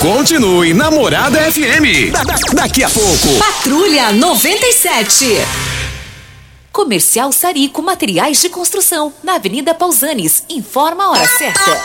Continue 0.00 0.74
Namorada 0.74 1.38
FM. 1.50 2.12
Da, 2.12 2.24
da, 2.24 2.34
daqui 2.54 2.82
a 2.82 2.90
pouco. 2.90 3.38
Patrulha 3.38 4.12
97. 4.12 5.26
Comercial 6.72 7.30
Sarico 7.30 7.80
Materiais 7.82 8.42
de 8.42 8.48
Construção, 8.48 9.12
na 9.22 9.36
Avenida 9.36 9.72
Pausanes. 9.74 10.42
Informa 10.50 11.04
a 11.04 11.10
hora 11.10 11.28
certa. 11.28 11.80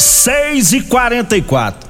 6 0.00 0.72
e 0.72 0.80
44 0.82 1.89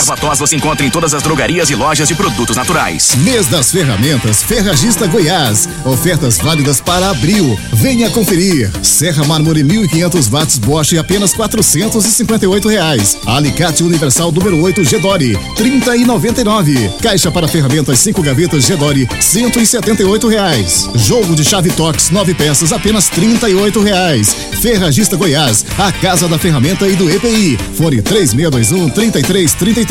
Erva 0.01 0.17
tos 0.17 0.39
você 0.39 0.55
encontra 0.55 0.83
em 0.83 0.89
todas 0.89 1.13
as 1.13 1.21
drogarias 1.21 1.69
e 1.69 1.75
lojas 1.75 2.07
de 2.07 2.15
produtos 2.15 2.55
naturais. 2.55 3.15
Mês 3.17 3.45
das 3.45 3.71
Ferramentas 3.71 4.41
Ferragista 4.41 5.05
Goiás. 5.05 5.69
Ofertas 5.85 6.39
válidas 6.39 6.81
para 6.81 7.11
abril. 7.11 7.55
Venha 7.73 8.09
conferir. 8.09 8.71
Serra 8.81 9.23
Mármore 9.25 9.63
1500 9.63 10.27
watts 10.27 10.57
Bosch 10.57 10.97
apenas 10.97 11.35
458 11.35 12.67
reais. 12.67 13.15
Alicate 13.27 13.83
Universal 13.83 14.31
número 14.31 14.59
8 14.63 14.83
Gedore 14.83 15.37
30 15.55 15.95
e 15.95 16.03
99. 16.03 16.91
Caixa 17.03 17.29
para 17.29 17.47
ferramentas 17.47 17.99
5 17.99 18.23
gavetas 18.23 18.65
Gedore 18.65 19.07
178 19.19 20.27
reais. 20.27 20.89
Jogo 20.95 21.35
de 21.35 21.45
chave 21.45 21.69
Tox 21.69 22.09
9 22.09 22.33
peças 22.33 22.73
apenas 22.73 23.07
38 23.07 23.79
reais. 23.79 24.35
Ferragista 24.59 25.15
Goiás, 25.15 25.63
a 25.77 25.91
casa 25.91 26.27
da 26.27 26.39
ferramenta 26.39 26.87
e 26.87 26.95
do 26.95 27.07
EPI. 27.07 27.57
Fone 27.75 28.01
3621 28.01 28.89
3333 28.89 29.90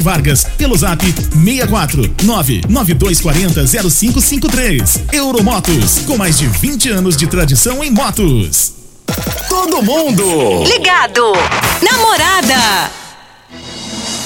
Vargas, 0.00 0.46
pelo 0.56 0.76
zap 0.76 1.04
64 1.04 2.14
99240 2.24 3.66
0553. 3.66 5.00
Euromotos, 5.12 6.00
com 6.06 6.16
mais 6.16 6.38
de 6.38 6.46
20 6.46 6.90
anos 6.90 7.16
de 7.16 7.26
tradição 7.26 7.82
em 7.82 7.90
motos. 7.90 8.74
Todo 9.48 9.82
mundo 9.82 10.64
ligado. 10.64 11.32
Namorada. 11.82 13.07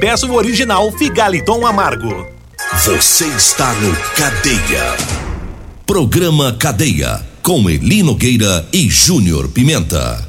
peça 0.00 0.26
o 0.26 0.34
original 0.34 0.90
Figaliton 0.92 1.66
Amargo. 1.66 2.26
Você 2.84 3.26
está 3.26 3.70
no 3.74 3.94
Cadeia. 4.16 4.96
Programa 5.84 6.56
Cadeia. 6.58 7.20
Com 7.42 7.68
Eli 7.68 8.02
Nogueira 8.02 8.66
e 8.72 8.88
Júnior 8.88 9.48
Pimenta. 9.48 10.26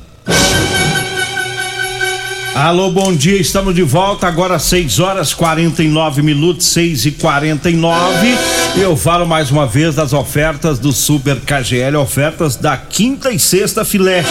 Alô, 2.53 2.91
bom 2.91 3.15
dia, 3.15 3.39
estamos 3.39 3.73
de 3.73 3.81
volta 3.81 4.27
agora 4.27 4.59
6 4.59 4.99
horas 4.99 5.33
49 5.33 6.21
minutos, 6.21 6.65
6 6.67 7.05
e 7.05 7.11
49 7.11 8.37
Eu 8.77 8.97
falo 8.97 9.25
mais 9.25 9.51
uma 9.51 9.65
vez 9.65 9.95
das 9.95 10.11
ofertas 10.11 10.79
do 10.79 10.91
Super 10.91 11.39
KGL, 11.39 11.95
ofertas 11.95 12.57
da 12.57 12.75
quinta 12.75 13.31
e 13.31 13.39
sexta 13.39 13.85
filé. 13.85 14.25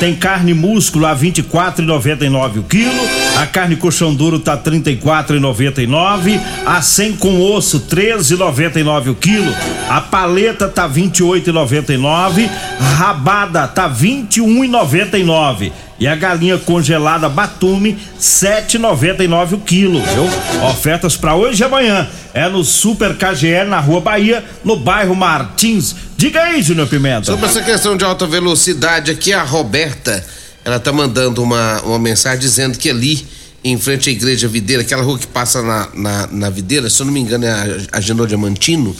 Tem 0.00 0.14
carne 0.14 0.54
músculo 0.54 1.06
a 1.06 1.16
24,99 1.16 2.58
o 2.58 2.62
quilo, 2.62 3.08
a 3.36 3.46
carne 3.46 3.74
colchão 3.74 4.14
duro 4.14 4.38
tá 4.38 4.56
34,99, 4.56 6.40
a 6.64 6.80
100 6.80 7.16
com 7.16 7.40
osso 7.40 7.80
13,99 7.80 9.10
o 9.10 9.14
quilo, 9.16 9.52
a 9.88 10.00
paleta 10.00 10.68
tá 10.68 10.88
28,99, 10.88 12.48
rabada 12.96 13.66
tá 13.66 13.90
21,99 13.90 15.72
e 16.00 16.06
a 16.06 16.14
galinha 16.14 16.58
congelada 16.58 17.28
Batume 17.28 17.98
7,99 18.20 19.54
o 19.54 19.58
quilo, 19.58 20.00
viu? 20.00 20.68
Ofertas 20.68 21.16
para 21.16 21.34
hoje 21.34 21.62
e 21.62 21.64
amanhã 21.64 22.08
é 22.32 22.48
no 22.48 22.62
Super 22.62 23.16
KGL 23.16 23.68
na 23.68 23.80
Rua 23.80 24.00
Bahia, 24.00 24.44
no 24.64 24.76
bairro 24.76 25.14
Martins. 25.14 25.94
Diga 26.16 26.42
aí, 26.42 26.62
Júnior 26.62 26.86
Pimenta. 26.86 27.24
Sobre 27.24 27.46
essa 27.46 27.62
questão 27.62 27.96
de 27.96 28.04
alta 28.04 28.26
velocidade 28.26 29.10
aqui 29.10 29.32
a 29.32 29.42
Roberta, 29.42 30.24
ela 30.64 30.78
tá 30.78 30.92
mandando 30.92 31.42
uma, 31.42 31.80
uma 31.82 31.98
mensagem 31.98 32.38
dizendo 32.38 32.78
que 32.78 32.90
ali 32.90 33.26
em 33.64 33.76
frente 33.76 34.08
à 34.08 34.12
igreja 34.12 34.46
Videira, 34.46 34.82
aquela 34.82 35.02
rua 35.02 35.18
que 35.18 35.26
passa 35.26 35.62
na, 35.62 35.88
na, 35.94 36.26
na 36.28 36.50
Videira, 36.50 36.88
se 36.88 37.00
eu 37.00 37.06
não 37.06 37.12
me 37.12 37.20
engano 37.20 37.44
é 37.44 37.50
a, 37.50 37.66
a 37.98 38.00
Genô 38.00 38.24
Diamantino, 38.24 38.94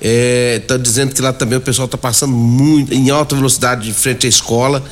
é, 0.00 0.62
tá 0.66 0.78
dizendo 0.78 1.14
que 1.14 1.20
lá 1.20 1.32
também 1.34 1.58
o 1.58 1.60
pessoal 1.60 1.86
tá 1.86 1.98
passando 1.98 2.32
muito 2.32 2.94
em 2.94 3.10
alta 3.10 3.36
velocidade 3.36 3.84
de 3.84 3.92
frente 3.92 4.26
à 4.26 4.28
escola 4.28 4.82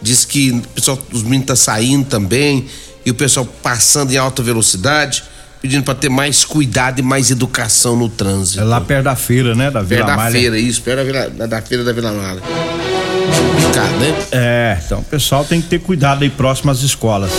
diz 0.00 0.24
que 0.24 0.50
o 0.52 0.60
pessoal, 0.74 0.98
os 1.12 1.22
meninos 1.22 1.46
tá 1.46 1.56
saindo 1.56 2.06
também 2.06 2.66
e 3.04 3.10
o 3.10 3.14
pessoal 3.14 3.46
passando 3.62 4.12
em 4.12 4.16
alta 4.16 4.42
velocidade, 4.42 5.24
pedindo 5.60 5.82
para 5.84 5.94
ter 5.94 6.08
mais 6.08 6.44
cuidado 6.44 6.98
e 7.00 7.02
mais 7.02 7.30
educação 7.30 7.96
no 7.96 8.08
trânsito. 8.08 8.60
É 8.60 8.64
lá 8.64 8.80
perto 8.80 9.04
da 9.04 9.16
feira, 9.16 9.54
né, 9.54 9.70
da 9.70 9.82
Vila 9.82 10.04
Perto 10.04 10.06
da 10.08 10.16
Malha. 10.16 10.32
feira, 10.32 10.58
isso, 10.58 10.80
perto 10.82 10.98
da, 10.98 11.04
Vila- 11.04 11.46
da 11.46 11.62
feira 11.62 11.84
da 11.84 11.92
Vila 11.92 12.12
Malha. 12.12 12.40
Complicado, 12.40 13.92
né? 13.98 14.14
É, 14.32 14.78
então 14.84 15.00
o 15.00 15.04
pessoal 15.04 15.44
tem 15.44 15.60
que 15.60 15.68
ter 15.68 15.80
cuidado 15.80 16.22
aí 16.22 16.30
próximo 16.30 16.70
às 16.70 16.80
escolas. 16.82 17.30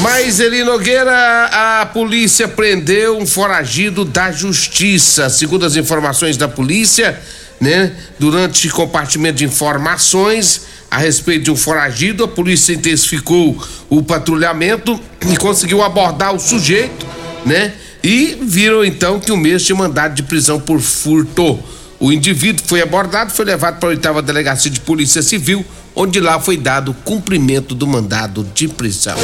Mas 0.00 0.38
Eli 0.38 0.62
Nogueira, 0.62 1.46
a 1.80 1.86
polícia 1.86 2.46
prendeu 2.46 3.18
um 3.18 3.26
foragido 3.26 4.04
da 4.04 4.30
justiça. 4.30 5.28
Segundo 5.28 5.66
as 5.66 5.74
informações 5.76 6.36
da 6.36 6.46
polícia, 6.46 7.18
né? 7.60 7.92
Durante 8.18 8.68
compartimento 8.70 9.38
de 9.38 9.44
informações 9.44 10.62
a 10.90 10.98
respeito 10.98 11.44
de 11.44 11.50
um 11.50 11.56
foragido, 11.56 12.24
a 12.24 12.28
polícia 12.28 12.72
intensificou 12.72 13.56
o 13.90 14.02
patrulhamento 14.02 14.98
e 15.30 15.36
conseguiu 15.36 15.82
abordar 15.82 16.34
o 16.34 16.38
sujeito, 16.38 17.06
né? 17.44 17.74
E 18.02 18.38
viram 18.40 18.84
então 18.84 19.20
que 19.20 19.30
o 19.30 19.36
mesmo 19.36 19.66
tinha 19.66 19.76
mandado 19.76 20.14
de 20.14 20.22
prisão 20.22 20.58
por 20.58 20.80
furto. 20.80 21.58
O 22.00 22.12
indivíduo 22.12 22.64
foi 22.66 22.80
abordado, 22.80 23.32
foi 23.32 23.44
levado 23.44 23.78
para 23.78 23.88
a 23.88 23.90
oitava 23.90 24.22
delegacia 24.22 24.70
de 24.70 24.80
polícia 24.80 25.20
civil, 25.20 25.64
onde 25.94 26.20
lá 26.20 26.38
foi 26.38 26.56
dado 26.56 26.94
cumprimento 27.04 27.74
do 27.74 27.86
mandado 27.86 28.46
de 28.54 28.68
prisão. 28.68 29.18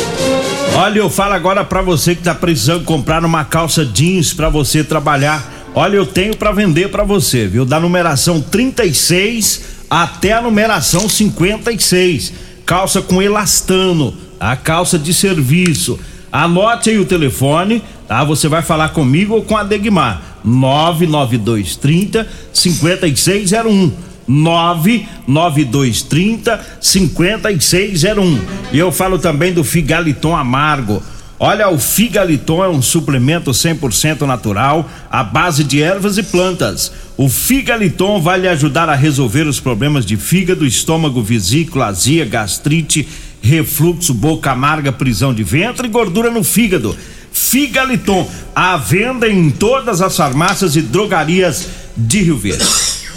Olha, 0.75 0.99
eu 0.99 1.09
falo 1.09 1.35
agora 1.35 1.65
pra 1.65 1.81
você 1.81 2.17
que 2.17 2.23
tá 2.23 2.35
precisando 2.35 2.85
comprar 2.85 3.25
uma 3.25 3.45
calça 3.45 3.87
jeans 3.87 4.33
pra 4.33 4.49
você 4.49 4.83
trabalhar. 4.83 5.69
Olha, 5.73 5.97
eu 5.97 6.05
tenho 6.05 6.37
pra 6.37 6.53
vender 6.53 6.91
pra 6.91 7.05
você, 7.05 7.47
viu? 7.47 7.65
Da 7.65 7.79
numeração 7.79 8.41
36 8.41 9.74
até 10.03 10.33
a 10.33 10.43
numeração 10.43 11.09
56. 11.09 12.33
Calça 12.67 13.01
com 13.01 13.23
elastano, 13.23 14.13
a 14.41 14.57
calça 14.57 14.99
de 14.99 15.15
serviço. 15.15 16.01
Anote 16.33 16.91
aí 16.91 16.99
o 16.99 17.05
telefone, 17.05 17.81
tá? 18.09 18.25
Você 18.25 18.49
vai 18.49 18.61
falar 18.61 18.89
comigo 18.89 19.35
ou 19.35 19.45
com 19.45 19.57
a 19.57 19.63
Degmar. 19.63 20.41
99230 20.45 22.27
5601. 22.53 23.93
99230 24.27 26.61
5601. 26.81 28.41
E 28.73 28.79
eu 28.79 28.91
falo 28.91 29.17
também 29.17 29.53
do 29.53 29.63
Figaliton 29.63 30.35
Amargo. 30.35 31.01
Olha, 31.39 31.69
o 31.69 31.79
Figaliton 31.79 32.65
é 32.65 32.69
um 32.69 32.81
suplemento 32.81 33.51
100% 33.51 34.23
natural 34.23 34.89
à 35.11 35.25
base 35.25 35.65
de 35.65 35.83
ervas 35.83 36.17
e 36.17 36.23
plantas. 36.23 36.93
O 37.17 37.29
Figaliton 37.29 38.21
vai 38.21 38.39
lhe 38.41 38.49
ajudar 38.49 38.89
a 38.89 38.95
resolver 38.95 39.47
os 39.47 39.59
problemas 39.59 40.07
de 40.07 40.17
fígado, 40.17 40.65
estômago, 40.65 41.23
vesícula, 41.23 41.87
azia, 41.87 42.25
gastrite, 42.25 43.07
refluxo, 43.43 44.15
boca 44.15 44.53
amarga, 44.53 44.93
prisão 44.93 45.35
de 45.35 45.43
ventre 45.43 45.87
e 45.87 45.91
gordura 45.91 46.31
no 46.31 46.45
fígado. 46.45 46.97
Figaliton, 47.33 48.31
à 48.55 48.77
venda 48.77 49.29
em 49.29 49.51
todas 49.51 50.01
as 50.01 50.17
farmácias 50.17 50.77
e 50.77 50.83
drogarias 50.83 51.67
de 51.97 52.23
Rio 52.23 52.39
Verde. 52.39 52.65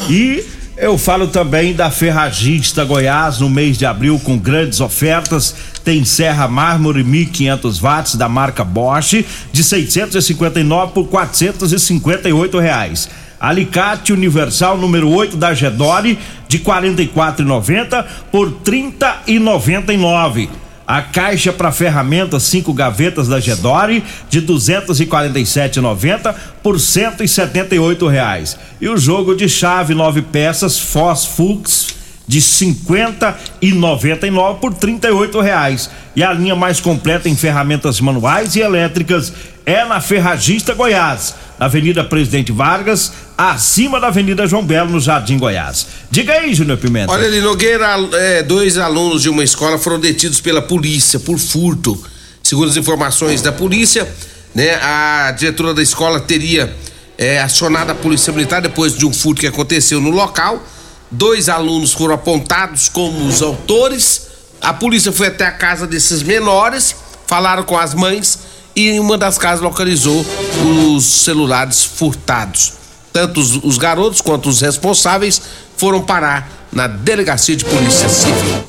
E 0.10 0.44
eu 0.78 0.98
falo 0.98 1.28
também 1.28 1.74
da 1.74 1.90
Ferragista 1.90 2.86
Goiás 2.86 3.40
no 3.40 3.50
mês 3.50 3.78
de 3.80 3.86
abril 3.86 4.22
com 4.24 4.38
grandes 4.38 4.80
ofertas. 4.80 5.56
Tem 5.84 6.06
serra 6.06 6.48
mármore 6.48 7.04
1500 7.04 7.80
watts 7.80 8.14
da 8.16 8.30
marca 8.30 8.64
Bosch 8.64 9.26
de 9.52 9.64
659 9.64 10.94
por 10.94 11.08
458 11.08 12.60
reais. 12.60 13.10
Alicate 13.40 14.14
Universal 14.14 14.78
número 14.78 15.10
8 15.10 15.36
da 15.36 15.54
Gedore 15.54 16.20
de 16.48 16.60
44,90 16.60 18.06
por 18.32 18.52
30,99. 18.52 20.50
A 20.88 21.02
caixa 21.02 21.52
para 21.52 21.70
ferramentas 21.70 22.44
cinco 22.44 22.74
gavetas 22.74 23.28
da 23.28 23.42
Gedore 23.42 24.02
de 24.30 24.42
247,90 24.42 26.34
por 26.64 26.80
178 26.80 28.08
reais. 28.08 28.58
E 28.80 28.88
o 28.88 28.98
jogo 28.98 29.36
de 29.36 29.50
chave 29.50 29.94
nove 29.94 30.22
peças 30.22 30.80
Foz 30.80 31.26
Fux 31.26 31.88
de 32.26 32.42
50 32.42 33.38
e 33.62 33.74
99 33.74 34.62
por 34.62 34.74
38 34.74 35.42
reais. 35.42 35.90
E 36.16 36.24
a 36.24 36.32
linha 36.32 36.56
mais 36.56 36.80
completa 36.80 37.28
em 37.28 37.36
ferramentas 37.36 38.00
manuais 38.00 38.56
e 38.56 38.62
elétricas 38.62 39.34
é 39.68 39.84
na 39.84 40.00
Ferragista 40.00 40.74
Goiás, 40.74 41.36
na 41.60 41.66
Avenida 41.66 42.02
Presidente 42.02 42.54
Vargas, 42.54 43.12
acima 43.38 44.00
da 44.00 44.08
Avenida 44.08 44.48
João 44.48 44.64
Belo, 44.64 44.92
no 44.92 45.00
Jardim 45.02 45.38
Goiás. 45.38 45.86
Diga 46.10 46.32
aí, 46.32 46.54
Júnior 46.54 46.78
Pimenta. 46.78 47.12
Olha 47.12 47.28
ali, 47.28 47.42
Nogueira, 47.42 47.98
é, 48.14 48.44
dois 48.44 48.78
alunos 48.78 49.24
de 49.24 49.30
uma 49.30 49.44
escola 49.44 49.78
foram 49.78 50.00
detidos 50.00 50.40
pela 50.40 50.62
polícia 50.62 51.20
por 51.20 51.38
furto. 51.38 52.02
Segundo 52.42 52.70
as 52.70 52.78
informações 52.78 53.42
da 53.42 53.52
polícia, 53.52 54.08
né, 54.56 54.76
a 54.76 55.32
diretora 55.38 55.74
da 55.74 55.84
escola 55.84 56.22
teria 56.22 56.74
é, 57.18 57.42
acionado 57.42 57.92
a 57.92 57.96
polícia 57.96 58.32
militar 58.32 58.62
depois 58.62 58.98
de 58.98 59.06
um 59.06 59.12
furto 59.12 59.42
que 59.42 59.48
aconteceu 59.48 60.00
no 60.00 60.12
local. 60.12 60.66
Dois 61.12 61.50
alunos 61.50 61.92
foram 61.92 62.16
apontados 62.16 62.88
como 62.88 63.28
os 63.28 63.42
autores. 63.42 64.28
A 64.62 64.74
polícia 64.74 65.12
foi 65.12 65.28
até 65.28 65.46
a 65.46 65.52
casa 65.52 65.86
desses 65.86 66.24
menores, 66.24 66.96
falaram 67.28 67.64
com 67.64 67.78
as 67.78 67.94
mães 67.94 68.47
e 68.78 68.90
em 68.90 69.00
uma 69.00 69.18
das 69.18 69.40
casas 69.40 69.60
localizou 69.60 70.24
os 70.64 71.04
celulares 71.04 71.84
furtados. 71.84 72.74
Tanto 73.12 73.40
os, 73.40 73.56
os 73.64 73.76
garotos 73.80 74.22
quanto 74.22 74.48
os 74.48 74.62
responsáveis 74.62 75.42
foram 75.76 76.04
parar 76.04 76.68
na 76.72 76.86
delegacia 76.86 77.56
de 77.56 77.66
polícia 77.66 78.08
civil. 78.08 78.64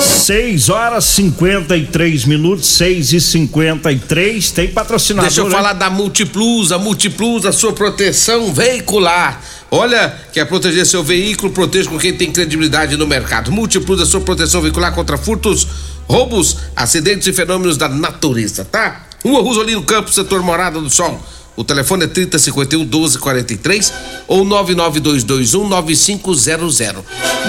6 0.00 0.68
horas 0.68 1.04
53 1.04 2.24
minutos, 2.24 2.66
6 2.66 3.12
e 3.12 3.20
53 3.20 4.50
Tem 4.50 4.68
patrocinador. 4.68 5.28
Deixa 5.28 5.40
eu 5.40 5.46
hein? 5.46 5.52
falar 5.52 5.72
da 5.72 5.88
Multiplus, 5.88 6.72
a 6.72 6.78
Multiplus, 6.78 7.46
a 7.46 7.52
sua 7.52 7.72
proteção 7.72 8.52
veicular. 8.52 9.40
Olha, 9.70 10.16
quer 10.32 10.46
proteger 10.46 10.84
seu 10.84 11.04
veículo, 11.04 11.52
proteja 11.52 11.88
com 11.88 11.98
quem 11.98 12.12
tem 12.12 12.32
credibilidade 12.32 12.96
no 12.96 13.06
mercado. 13.06 13.52
Multiplus, 13.52 14.00
a 14.00 14.06
sua 14.06 14.20
proteção 14.20 14.60
veicular 14.60 14.92
contra 14.92 15.16
furtos, 15.16 15.64
roubos, 16.08 16.56
acidentes 16.74 17.28
e 17.28 17.32
fenômenos 17.32 17.76
da 17.76 17.88
natureza, 17.88 18.64
tá? 18.64 19.07
Rua 19.22 19.42
Rosolino 19.42 19.82
Campos, 19.82 20.14
setor 20.14 20.42
Morada 20.42 20.80
do 20.80 20.88
Sol. 20.90 21.20
O 21.56 21.64
telefone 21.64 22.04
é 22.04 22.06
3051 22.06 22.80
1243 22.84 23.92
ou 24.28 24.44
99221 24.44 25.68
9500. 25.68 27.04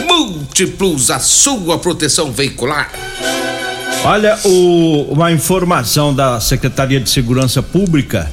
Multiplus, 0.07 1.11
a 1.11 1.19
sua 1.19 1.77
proteção 1.77 2.31
veicular. 2.31 2.91
Olha, 4.03 4.39
o- 4.45 5.07
uma 5.11 5.31
informação 5.31 6.13
da 6.13 6.39
Secretaria 6.39 6.99
de 6.99 7.09
Segurança 7.09 7.61
Pública 7.61 8.31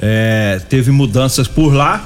é, 0.00 0.60
teve 0.68 0.90
mudanças 0.90 1.46
por 1.46 1.72
lá. 1.72 2.04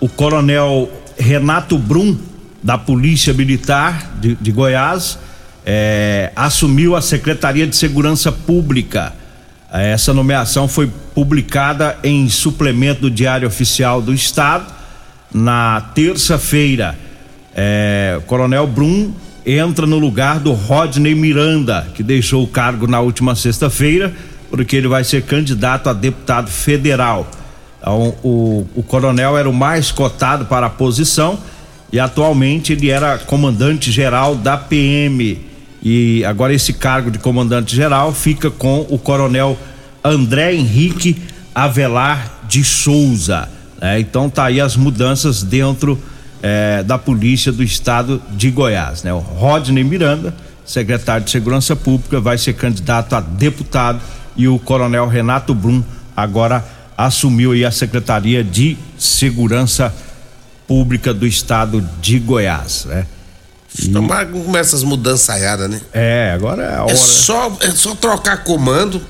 O 0.00 0.08
coronel 0.08 0.90
Renato 1.18 1.78
Brum, 1.78 2.16
da 2.62 2.76
Polícia 2.76 3.32
Militar 3.32 4.12
de, 4.20 4.34
de 4.34 4.52
Goiás, 4.52 5.18
é, 5.64 6.32
assumiu 6.36 6.94
a 6.94 7.00
Secretaria 7.00 7.66
de 7.66 7.74
Segurança 7.76 8.30
Pública. 8.30 9.14
Essa 9.70 10.14
nomeação 10.14 10.66
foi 10.66 10.90
publicada 11.14 11.98
em 12.02 12.28
suplemento 12.28 13.02
do 13.02 13.10
Diário 13.10 13.46
Oficial 13.46 14.00
do 14.00 14.14
Estado 14.14 14.72
na 15.32 15.80
terça-feira. 15.94 16.98
É, 17.54 18.18
Coronel 18.26 18.66
Brum 18.66 19.12
entra 19.44 19.86
no 19.86 19.98
lugar 19.98 20.40
do 20.40 20.52
Rodney 20.52 21.14
Miranda, 21.14 21.86
que 21.94 22.02
deixou 22.02 22.42
o 22.42 22.46
cargo 22.46 22.86
na 22.86 23.00
última 23.00 23.34
sexta-feira, 23.34 24.12
porque 24.50 24.74
ele 24.74 24.88
vai 24.88 25.04
ser 25.04 25.22
candidato 25.22 25.90
a 25.90 25.92
deputado 25.92 26.50
federal. 26.50 27.28
Então, 27.78 28.14
o, 28.22 28.66
o 28.74 28.82
coronel 28.82 29.36
era 29.36 29.48
o 29.48 29.52
mais 29.52 29.92
cotado 29.92 30.46
para 30.46 30.66
a 30.66 30.70
posição 30.70 31.38
e 31.92 32.00
atualmente 32.00 32.72
ele 32.72 32.90
era 32.90 33.18
comandante 33.18 33.92
geral 33.92 34.34
da 34.34 34.56
PM. 34.56 35.47
E 35.82 36.24
agora 36.24 36.52
esse 36.52 36.72
cargo 36.72 37.10
de 37.10 37.18
comandante 37.18 37.74
geral 37.74 38.12
fica 38.12 38.50
com 38.50 38.86
o 38.88 38.98
coronel 38.98 39.56
André 40.02 40.54
Henrique 40.54 41.20
Avelar 41.54 42.46
de 42.48 42.64
Souza. 42.64 43.48
né? 43.80 44.00
Então 44.00 44.28
tá 44.28 44.44
aí 44.44 44.60
as 44.60 44.76
mudanças 44.76 45.42
dentro 45.42 46.00
eh, 46.42 46.82
da 46.84 46.98
polícia 46.98 47.52
do 47.52 47.62
estado 47.62 48.22
de 48.30 48.50
Goiás. 48.50 49.02
Né? 49.02 49.12
O 49.12 49.18
Rodney 49.18 49.84
Miranda, 49.84 50.34
secretário 50.64 51.24
de 51.24 51.30
Segurança 51.30 51.74
Pública, 51.76 52.20
vai 52.20 52.38
ser 52.38 52.54
candidato 52.54 53.14
a 53.14 53.20
deputado 53.20 54.00
e 54.36 54.46
o 54.48 54.58
coronel 54.58 55.08
Renato 55.08 55.54
Brum 55.54 55.82
agora 56.16 56.64
assumiu 56.96 57.52
aí 57.52 57.64
a 57.64 57.70
Secretaria 57.70 58.42
de 58.42 58.76
Segurança 58.98 59.94
Pública 60.66 61.14
do 61.14 61.26
estado 61.26 61.86
de 62.00 62.18
Goiás. 62.18 62.86
Né? 62.86 63.06
Tomara 63.92 64.26
que 64.26 64.32
não 64.32 64.42
comece 64.44 64.70
essas 64.70 64.82
mudanças 64.82 65.28
aiadas, 65.30 65.68
né? 65.70 65.80
é, 65.92 66.32
agora 66.34 66.62
é 66.64 66.74
a 66.76 66.82
hora. 66.84 66.92
É 66.92 66.96
só, 66.96 67.56
é 67.60 67.70
só 67.70 67.94
trocar 67.94 68.42
comando, 68.44 69.00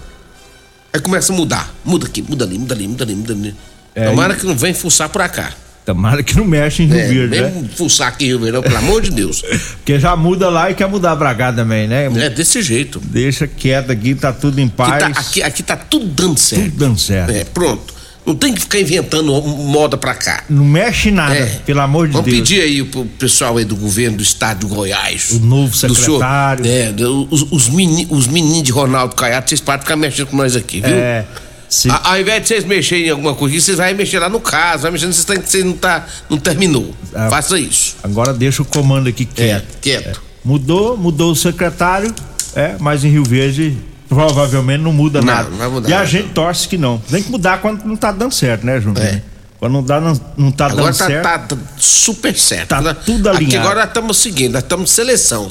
aí 0.92 1.00
começa 1.00 1.32
a 1.32 1.36
mudar. 1.36 1.72
Muda 1.84 2.06
aqui, 2.06 2.22
muda 2.22 2.44
ali, 2.44 2.58
muda 2.58 2.74
ali, 2.74 2.88
muda 2.88 3.04
ali, 3.04 3.14
muda 3.14 3.32
ali. 3.32 3.54
É, 3.94 4.06
Tomara 4.08 4.34
e- 4.34 4.36
que 4.36 4.46
não 4.46 4.56
venha 4.56 4.74
fuçar 4.74 5.08
por 5.08 5.26
cá. 5.28 5.52
Tomara 5.86 6.22
que 6.22 6.36
não 6.36 6.44
mexe 6.44 6.82
em 6.82 6.86
Rio 6.86 6.98
É, 6.98 7.06
Verde, 7.08 7.40
né? 7.40 7.48
vem 7.48 7.68
fuçar 7.68 8.08
aqui 8.08 8.24
em 8.26 8.28
Rio 8.28 8.38
Verde, 8.40 8.52
não, 8.56 8.62
pelo 8.62 8.76
amor 8.76 9.00
de 9.00 9.10
Deus. 9.10 9.40
Porque 9.78 9.98
já 9.98 10.14
muda 10.14 10.50
lá 10.50 10.70
e 10.70 10.74
quer 10.74 10.86
mudar 10.86 11.16
pra 11.16 11.34
cá 11.34 11.50
também, 11.50 11.88
né? 11.88 12.04
É 12.24 12.28
desse 12.28 12.60
jeito. 12.60 13.00
Deixa 13.02 13.46
quieto 13.46 13.90
aqui, 13.90 14.14
tá 14.14 14.30
tudo 14.32 14.60
em 14.60 14.64
Aqui 14.66 14.74
paz. 14.76 14.98
tá, 14.98 15.06
aqui, 15.20 15.42
aqui 15.42 15.62
tá 15.62 15.76
tudo 15.76 16.04
dando 16.06 16.38
certo. 16.38 16.64
Tudo 16.64 16.76
dando 16.76 16.98
certo. 16.98 17.30
É, 17.30 17.44
pronto. 17.44 17.94
Não 18.28 18.34
tem 18.36 18.52
que 18.54 18.60
ficar 18.60 18.78
inventando 18.78 19.32
moda 19.42 19.96
pra 19.96 20.14
cá. 20.14 20.44
Não 20.50 20.64
mexe 20.64 21.10
nada, 21.10 21.34
É. 21.34 21.46
pelo 21.64 21.80
amor 21.80 22.06
de 22.06 22.12
Vamos 22.12 22.26
Deus. 22.30 22.38
pedir 22.40 22.60
aí 22.60 22.84
pro 22.84 23.04
pessoal 23.04 23.56
aí 23.56 23.64
do 23.64 23.74
governo 23.74 24.18
do 24.18 24.22
estado 24.22 24.66
de 24.68 24.74
Goiás. 24.74 25.30
O 25.30 25.38
novo 25.40 25.70
do 25.70 25.76
senhor- 25.76 25.96
secretário. 25.96 26.64
é, 26.66 26.94
os, 27.30 27.46
os, 27.50 27.68
meni- 27.70 28.06
os 28.10 28.26
meninos 28.26 28.62
de 28.64 28.70
Ronaldo 28.70 29.14
Caiado, 29.14 29.48
vocês 29.48 29.60
podem 29.60 29.80
ficar 29.80 29.96
mexendo 29.96 30.26
com 30.26 30.36
nós 30.36 30.54
aqui, 30.54 30.80
viu? 30.80 30.90
É. 30.94 31.24
se- 31.70 31.90
A- 31.90 32.10
ao 32.12 32.20
invés 32.20 32.42
de 32.42 32.48
vocês 32.48 32.64
mexerem 32.64 33.06
em 33.06 33.10
alguma 33.10 33.34
coisa, 33.34 33.58
vocês 33.60 33.76
vão 33.76 33.94
mexer 33.94 34.18
lá 34.18 34.28
no 34.28 34.40
caso, 34.40 34.82
vai 34.82 34.90
mexendo, 34.90 35.12
vocês, 35.12 35.24
têm 35.24 35.40
que- 35.40 35.48
vocês 35.50 35.64
não, 35.64 35.72
tá, 35.74 36.06
não 36.28 36.36
terminou. 36.38 36.94
Ah. 37.14 37.28
Faça 37.30 37.58
isso. 37.58 37.96
Agora 38.02 38.32
deixa 38.34 38.62
o 38.62 38.64
comando 38.64 39.08
aqui 39.08 39.24
quieto. 39.24 39.62
É, 39.62 39.78
quieto. 39.80 40.22
Mudou, 40.44 40.96
mudou 40.96 41.32
o 41.32 41.36
secretário, 41.36 42.14
é, 42.54 42.76
mas 42.78 43.04
em 43.04 43.10
Rio 43.10 43.24
Verde 43.24 43.76
provavelmente 44.08 44.82
não 44.82 44.92
muda 44.92 45.20
Não, 45.20 45.26
nada. 45.26 45.50
não 45.50 45.58
vai 45.58 45.68
mudar 45.68 45.88
e 45.88 45.92
a 45.92 46.04
gente 46.04 46.30
torce 46.30 46.66
que 46.68 46.78
não. 46.78 46.98
Tem 46.98 47.22
que 47.22 47.30
mudar 47.30 47.60
quando 47.60 47.84
não 47.84 47.96
tá 47.96 48.10
dando 48.12 48.32
certo, 48.32 48.64
né, 48.64 48.80
Júnior? 48.80 49.04
É. 49.04 49.22
Quando 49.58 49.72
não, 49.72 49.82
dá, 49.82 50.00
não, 50.00 50.20
não 50.36 50.50
tá 50.52 50.66
Agora 50.66 50.84
dando 50.92 50.96
tá, 50.98 51.06
certo. 51.06 51.22
tá- 51.24 51.38
tá 51.38 51.56
super 51.76 52.36
certo. 52.38 52.68
Tá 52.68 52.80
né? 52.80 52.96
tudo 53.04 53.28
Aqui 53.28 53.38
alinhado. 53.38 53.66
agora 53.66 53.80
nós 53.80 53.88
estamos 53.88 54.16
seguindo, 54.18 54.52
nós 54.52 54.62
estamos 54.62 54.90
seleção. 54.90 55.48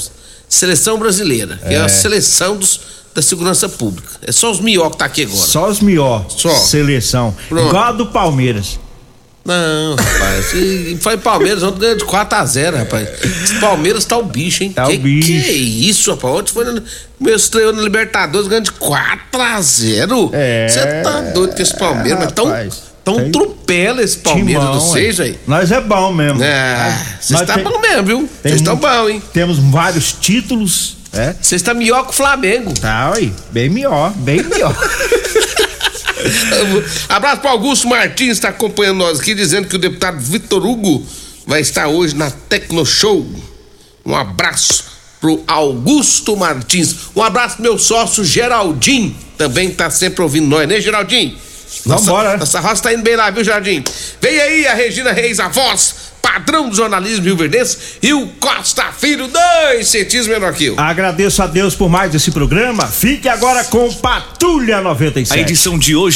Seleção 0.47 0.97
brasileira, 0.97 1.57
que 1.57 1.73
é, 1.73 1.77
É. 1.77 1.81
a 1.81 1.89
seleção 1.89 2.55
dos, 2.55 2.79
da 3.13 3.21
segurança 3.21 3.67
pública. 3.67 4.07
É 4.21 4.31
só 4.31 4.49
os 4.49 4.61
mió 4.61 4.89
que 4.89 4.97
tá 4.97 5.05
aqui 5.05 5.23
agora. 5.23 5.37
Só 5.45 5.67
os 5.69 5.81
mió. 5.81 6.21
Só. 6.29 6.49
Seleção. 6.55 7.35
Pronto. 7.49 7.67
Igual 7.67 7.83
a 7.83 7.91
do 7.91 8.05
Palmeiras. 8.07 8.79
Não, 9.47 9.95
rapaz. 9.95 10.53
E 10.53 10.97
foi 10.99 11.15
Palmeiras, 11.15 11.63
ontem 11.63 11.79
ganhou 11.79 11.95
de 11.95 12.03
4x0, 12.03 12.75
rapaz. 12.79 13.09
Palmeiras 13.61 14.03
tá 14.03 14.17
o 14.17 14.23
bicho, 14.23 14.61
hein? 14.61 14.73
Tá 14.73 14.85
o 14.85 14.89
que, 14.89 14.97
bicho. 14.97 15.27
Que 15.27 15.37
é 15.37 15.51
isso, 15.53 16.11
rapaz? 16.11 16.33
Ontem 16.33 16.51
foi 16.51 16.65
no, 16.65 16.83
meu 17.17 17.33
estreou 17.33 17.71
no 17.71 17.81
Libertadores 17.81 18.45
ganhando 18.45 18.65
de 18.65 18.73
4x0. 18.73 20.31
É. 20.33 20.67
Você 20.67 21.01
tá 21.01 21.21
doido 21.33 21.55
com 21.55 21.61
esse 21.61 21.77
Palmeiras, 21.77 22.19
mas 22.19 22.31
tão, 22.33 22.45
rapaz. 22.47 22.83
tão 23.05 23.31
trupela 23.31 24.03
esse 24.03 24.17
Palmeiras 24.17 24.65
Timão, 24.65 24.81
vocês, 24.81 25.19
ué. 25.19 25.25
aí. 25.25 25.39
Nós 25.47 25.71
é 25.71 25.79
bom 25.79 26.11
mesmo. 26.11 26.43
É, 26.43 27.05
vocês 27.21 27.39
Nós 27.39 27.47
tá 27.47 27.57
bom 27.57 27.79
mesmo, 27.79 28.03
viu? 28.03 28.29
Vocês 28.41 28.55
estão 28.55 28.75
bom, 28.75 29.07
hein? 29.07 29.23
Temos 29.31 29.59
vários 29.59 30.11
títulos, 30.11 30.97
é. 31.13 31.33
Vocês 31.41 31.61
estão 31.61 31.73
melhor 31.73 32.03
que 32.03 32.09
o 32.09 32.13
Flamengo. 32.13 32.73
Tá, 32.73 33.13
aí. 33.15 33.33
Bem 33.51 33.69
melhor, 33.69 34.11
bem 34.11 34.43
melhor. 34.43 34.75
Abraço 37.09 37.41
para 37.41 37.51
Augusto 37.51 37.87
Martins, 37.87 38.31
está 38.31 38.49
acompanhando 38.49 38.97
nós 38.97 39.19
aqui, 39.19 39.33
dizendo 39.33 39.67
que 39.67 39.75
o 39.75 39.79
deputado 39.79 40.19
Vitor 40.19 40.65
Hugo 40.65 41.05
vai 41.45 41.61
estar 41.61 41.87
hoje 41.87 42.15
na 42.15 42.29
Tecno 42.29 42.85
Show. 42.85 43.25
Um 44.05 44.15
abraço 44.15 44.85
pro 45.19 45.43
Augusto 45.47 46.35
Martins. 46.35 46.95
Um 47.15 47.23
abraço 47.23 47.55
pro 47.55 47.63
meu 47.63 47.77
sócio 47.77 48.23
Geraldinho, 48.23 49.15
também 49.37 49.71
tá 49.71 49.89
sempre 49.89 50.21
ouvindo 50.21 50.47
nós, 50.47 50.67
né, 50.67 50.79
Geraldinho? 50.79 51.37
Vambora, 51.85 52.31
né? 52.31 52.37
Nossa 52.37 52.59
roça 52.59 52.83
tá 52.83 52.93
indo 52.93 53.03
bem 53.03 53.15
lá, 53.15 53.29
viu, 53.29 53.43
Geraldinho? 53.43 53.83
Vem 54.21 54.39
aí 54.39 54.67
a 54.67 54.73
Regina 54.73 55.11
Reis, 55.11 55.39
a 55.39 55.47
voz, 55.47 55.95
padrão 56.37 56.69
do 56.69 56.75
jornalismo 56.75 57.25
rio-verdense, 57.25 57.77
e 58.01 58.13
o 58.13 58.27
Costa 58.39 58.91
Filho, 58.91 59.27
dois 59.27 59.87
centímetros 59.87 60.27
menor 60.27 60.53
que 60.53 60.65
eu. 60.65 60.79
Agradeço 60.79 61.41
a 61.41 61.47
Deus 61.47 61.75
por 61.75 61.89
mais 61.89 62.13
esse 62.13 62.29
programa. 62.29 62.85
Fique 62.87 63.27
agora 63.27 63.63
com 63.63 63.91
Patrulha 63.95 64.79
97. 64.81 65.37
A 65.37 65.41
edição 65.41 65.79
de 65.79 65.95
hoje 65.95 66.15